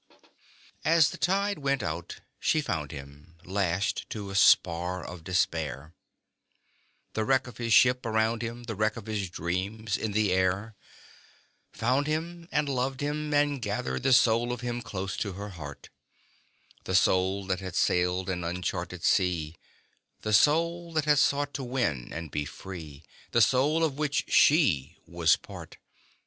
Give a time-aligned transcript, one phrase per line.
[0.83, 5.93] _As the tide went out she found him Lashed to a spar of Despair,
[7.13, 10.75] The wreck of his Ship around him The wreck of his Dreams in the air;
[11.73, 15.91] Found him and loved him and gathered The soul of him close to her heart
[16.85, 19.55] The soul that had sailed an uncharted sea,
[20.21, 24.97] The soul that had sought to win and be free The soul of which she
[25.05, 25.77] was part!